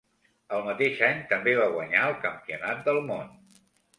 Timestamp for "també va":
1.33-1.67